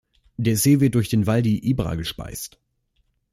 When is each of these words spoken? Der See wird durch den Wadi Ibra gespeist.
Der 0.37 0.57
See 0.57 0.79
wird 0.79 0.95
durch 0.95 1.09
den 1.09 1.27
Wadi 1.27 1.59
Ibra 1.59 1.93
gespeist. 1.93 2.57